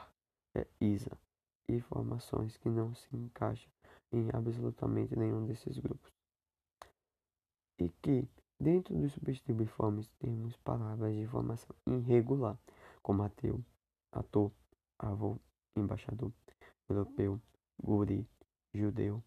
é 0.56 0.66
isa, 0.82 1.18
e 1.68 1.80
formações 1.80 2.58
que 2.58 2.70
não 2.70 2.94
se 2.96 3.16
encaixam 3.16 3.72
em 4.12 4.30
absolutamente 4.34 5.16
nenhum 5.16 5.46
desses 5.46 5.78
grupos. 5.78 6.12
E 7.80 7.90
que, 8.02 8.28
dentro 8.60 8.96
dos 8.96 9.14
substantivos 9.14 9.66
biformes, 9.66 10.08
temos 10.20 10.56
palavras 10.58 11.14
de 11.14 11.28
formação 11.28 11.76
irregular, 11.86 12.58
como 13.02 13.24
ateu, 13.24 13.64
ator, 14.12 14.52
avô, 14.98 15.38
embaixador, 15.76 16.32
europeu, 16.90 17.40
guri, 17.82 18.28
judeu, 18.74 19.24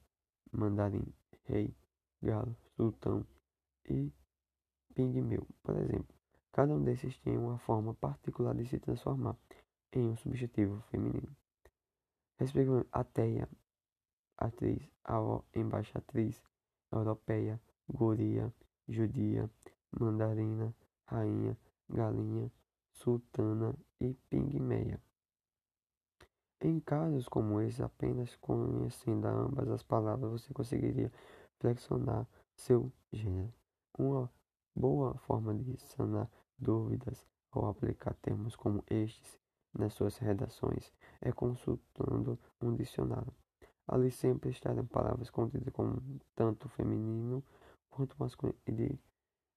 mandarim, 0.51 1.05
rei, 1.44 1.75
galo, 2.23 2.57
sultão 2.77 3.25
e 3.85 4.11
pigmeu, 4.94 5.47
por 5.62 5.77
exemplo. 5.77 6.17
Cada 6.52 6.74
um 6.74 6.82
desses 6.82 7.18
tem 7.20 7.37
uma 7.37 7.58
forma 7.58 7.94
particular 7.94 8.54
de 8.54 8.66
se 8.66 8.78
transformar 8.78 9.37
em 9.92 10.08
um 10.08 10.16
substantivo 10.16 10.80
feminino. 10.90 11.37
Respectivamente, 12.38 12.88
ateia, 12.92 13.48
atriz, 14.37 14.88
avó, 15.04 15.44
embaixatriz, 15.54 16.42
europeia, 16.92 17.61
guria, 17.88 18.52
judia, 18.88 19.50
mandarina, 19.98 20.74
rainha, 21.06 21.56
galinha, 21.88 22.50
sultana 22.92 23.74
e 24.00 24.14
pigmeia. 24.28 25.00
Em 26.61 26.80
casos 26.80 27.28
como 27.28 27.61
esse, 27.61 27.82
apenas 27.82 28.34
conhecendo 28.37 29.28
ambas 29.28 29.68
as 29.68 29.82
palavras 29.82 30.30
você 30.42 30.52
conseguiria 30.52 31.12
flexionar 31.61 32.26
seu 32.56 32.92
gênero. 33.12 33.52
Uma 33.96 34.30
boa 34.79 35.14
forma 35.19 35.53
de 35.53 35.77
sanar 35.77 36.31
dúvidas 36.57 37.27
ao 37.51 37.67
aplicar 37.67 38.14
termos 38.23 38.55
como 38.55 38.85
estes 38.88 39.41
nas 39.77 39.93
suas 39.93 40.17
redações 40.19 40.93
é 41.21 41.33
consultando 41.33 42.38
um 42.61 42.75
dicionário. 42.77 43.35
Ali 43.88 44.11
sempre 44.11 44.51
estarão 44.51 44.87
palavras 44.87 45.31
contidas 45.31 45.73
com 45.73 45.97
tanto 46.37 46.69
feminino 46.69 47.43
quanto 47.91 48.14
masculino 48.19 48.59
de 48.69 48.97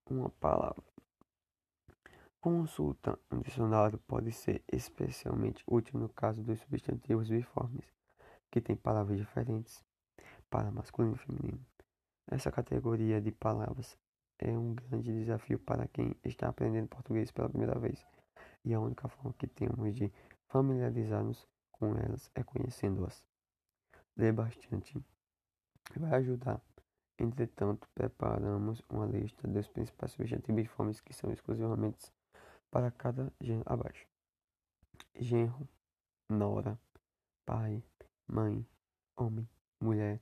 uma 0.09 0.29
palavra. 0.29 0.83
Consulta 2.39 3.19
um 3.31 3.39
dicionário 3.39 3.99
pode 4.07 4.31
ser 4.31 4.63
especialmente 4.71 5.63
útil 5.67 5.99
no 5.99 6.09
caso 6.09 6.41
dos 6.41 6.59
substantivos 6.61 7.29
biformes, 7.29 7.85
que 8.49 8.59
têm 8.59 8.75
palavras 8.75 9.19
diferentes 9.19 9.83
para 10.49 10.71
masculino 10.71 11.13
e 11.13 11.19
feminino. 11.19 11.65
Essa 12.27 12.51
categoria 12.51 13.21
de 13.21 13.31
palavras 13.31 13.95
é 14.41 14.51
um 14.51 14.73
grande 14.73 15.13
desafio 15.13 15.59
para 15.59 15.87
quem 15.87 16.15
está 16.25 16.49
aprendendo 16.49 16.87
português 16.87 17.31
pela 17.31 17.47
primeira 17.47 17.79
vez, 17.79 18.05
e 18.65 18.73
a 18.73 18.79
única 18.79 19.07
forma 19.07 19.33
que 19.33 19.47
temos 19.47 19.95
de 19.95 20.11
familiarizar-nos 20.47 21.47
com 21.71 21.95
elas 21.95 22.29
é 22.35 22.43
conhecendo-as. 22.43 23.25
Ler 24.17 24.33
bastante 24.33 24.99
vai 25.95 26.11
ajudar. 26.15 26.61
Entretanto, 27.19 27.87
preparamos 27.93 28.81
uma 28.89 29.05
lista 29.05 29.47
dos 29.47 29.67
principais 29.67 30.11
substantivos 30.11 30.63
biformes 30.63 30.99
que 30.99 31.13
são 31.13 31.31
exclusivamente 31.31 32.11
para 32.71 32.89
cada 32.89 33.31
gênero 33.39 33.71
abaixo: 33.71 34.07
genro, 35.15 35.67
nora, 36.29 36.79
pai, 37.45 37.83
mãe, 38.27 38.65
homem, 39.15 39.47
mulher, 39.79 40.19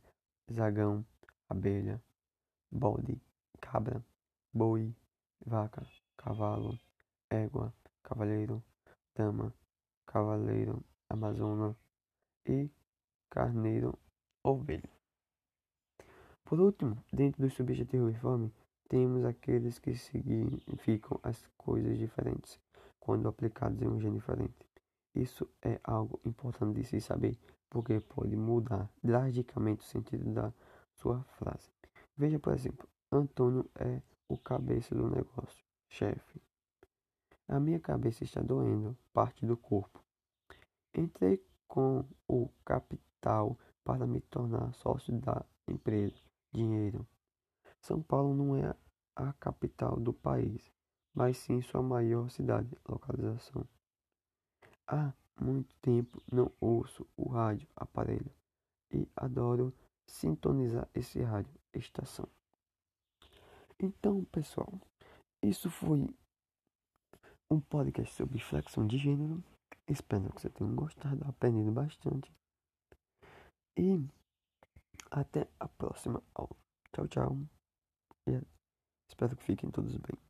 zagão, 0.52 1.06
abelha, 1.48 2.02
bode, 2.72 3.22
cabra, 3.62 4.04
boi, 4.54 4.96
vaca, 5.46 5.86
cavalo, 6.18 6.78
égua, 7.30 7.74
cavaleiro, 8.04 8.64
dama, 9.16 9.54
cavaleiro, 10.06 10.84
amazona 11.10 11.76
e 12.46 12.70
carneiro, 13.30 13.98
ovelha. 14.44 14.90
Por 16.44 16.60
último, 16.60 17.04
dentro 17.14 17.44
do 17.44 17.50
subjetivo 17.50 18.06
uniforme, 18.06 18.52
temos 18.88 19.24
aqueles 19.24 19.78
que 19.78 19.94
significam 19.94 21.20
as 21.22 21.46
coisas 21.56 21.98
diferentes 21.98 22.60
quando 23.00 23.28
aplicados 23.28 23.82
em 23.82 23.88
um 23.88 24.00
gênero 24.00 24.20
diferente. 24.20 24.66
Isso 25.14 25.48
é 25.62 25.80
algo 25.84 26.20
importante 26.26 26.80
de 26.80 26.84
se 26.84 27.00
saber, 27.00 27.38
porque 27.70 28.00
pode 28.00 28.36
mudar 28.36 28.90
drasticamente 29.04 29.82
o 29.82 29.88
sentido 29.88 30.34
da 30.34 30.52
sua 30.96 31.24
frase. 31.38 31.72
Veja, 32.18 32.40
por 32.40 32.54
exemplo, 32.54 32.88
Antônio 33.12 33.70
é 33.76 34.02
o 34.28 34.38
cabeça 34.38 34.94
do 34.94 35.10
negócio, 35.10 35.66
chefe. 35.88 36.42
A 37.48 37.60
minha 37.60 37.80
cabeça 37.80 38.24
está 38.24 38.42
doendo, 38.42 38.96
parte 39.12 39.46
do 39.46 39.58
corpo. 39.58 40.04
Entrei 40.94 41.44
com 41.68 42.06
o 42.28 42.50
capital 42.64 43.58
para 43.84 44.06
me 44.06 44.22
tornar 44.22 44.72
sócio 44.74 45.20
da 45.20 45.44
empresa. 45.68 46.22
Dinheiro. 46.52 47.08
São 47.82 48.02
Paulo 48.02 48.36
não 48.36 48.56
é 48.56 48.76
a 49.16 49.34
capital 49.34 50.00
do 50.00 50.14
país, 50.14 50.72
mas 51.14 51.38
sim 51.38 51.62
sua 51.62 51.82
maior 51.82 52.30
cidade, 52.30 52.76
localização. 52.88 53.68
Há 54.88 55.14
muito 55.40 55.76
tempo 55.82 56.22
não 56.32 56.52
ouço 56.60 57.08
o 57.16 57.30
rádio 57.30 57.68
aparelho 57.76 58.32
e 58.92 59.08
adoro 59.16 59.74
sintonizar 60.08 60.88
esse 60.94 61.22
rádio 61.22 61.54
estação. 61.74 62.28
Então, 63.82 64.26
pessoal, 64.26 64.74
isso 65.42 65.70
foi 65.70 66.06
um 67.50 67.62
podcast 67.62 68.14
sobre 68.14 68.38
flexão 68.40 68.86
de 68.86 68.98
gênero. 68.98 69.42
Espero 69.88 70.32
que 70.34 70.42
você 70.42 70.50
tenha 70.50 70.70
gostado, 70.74 71.24
aprendido 71.26 71.72
bastante. 71.72 72.30
E 73.78 74.06
até 75.10 75.48
a 75.60 75.68
próxima 75.68 76.22
aula. 76.36 76.56
Tchau, 76.94 77.08
tchau. 77.08 77.38
E 78.28 78.42
espero 79.10 79.38
que 79.38 79.44
fiquem 79.44 79.72
todos 79.72 79.96
bem. 79.96 80.29